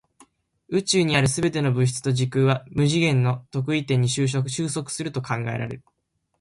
[0.69, 4.49] 宇宙にある全ての物質と時空は無次元の特異点に収束
[4.89, 5.83] すると考えられる。